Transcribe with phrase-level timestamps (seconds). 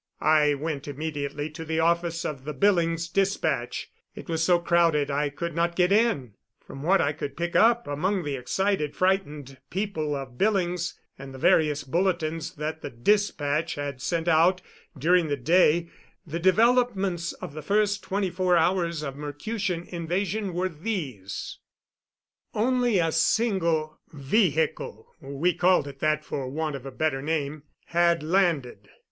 [0.19, 3.91] I went immediately to the office of the Billings Dispatch.
[4.15, 6.33] It was so crowded I could not get in.
[6.59, 11.37] From what I could pick up among the excited, frightened people of Billings, and the
[11.37, 14.63] various bulletins that the Dispatch had sent out
[14.97, 15.91] during the day,
[16.25, 21.59] the developments of the first twenty four hours of Mercutian invasion were these:
[22.55, 28.23] Only a single "vehicle" we called it that for want of a better name had
[28.23, 28.89] landed.